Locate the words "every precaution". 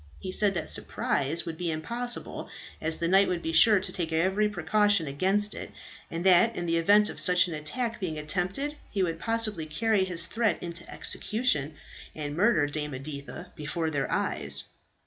4.11-5.05